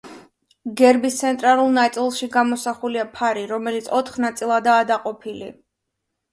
[0.79, 5.55] გერბის ცენტრალურ ნაწილში გამოსახულია ფარი, რომელიც ოთხ ნაწილადაა დაყოფილი.